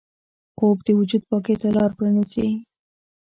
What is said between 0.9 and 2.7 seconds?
وجود پاکۍ ته لاره پرانیزي